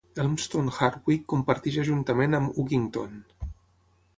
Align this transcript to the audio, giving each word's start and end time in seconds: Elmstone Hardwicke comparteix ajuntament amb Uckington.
Elmstone 0.21 0.71
Hardwicke 0.77 1.29
comparteix 1.33 1.77
ajuntament 1.83 2.39
amb 2.39 2.59
Uckington. 2.65 3.17